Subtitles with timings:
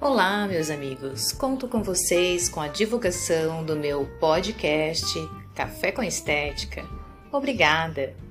[0.00, 1.30] Olá, meus amigos!
[1.30, 5.12] Conto com vocês com a divulgação do meu podcast
[5.54, 6.82] Café com Estética.
[7.30, 8.29] Obrigada!